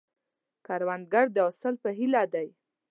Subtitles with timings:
[0.65, 2.47] کروندګر د حاصل په هیله دی